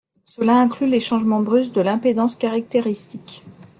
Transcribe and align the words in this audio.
Cela 0.25 0.53
inclut 0.59 0.87
les 0.87 0.99
changements 0.99 1.43
brusques 1.43 1.73
de 1.75 1.81
l'impédance 1.81 2.33
caractéristique. 2.35 3.43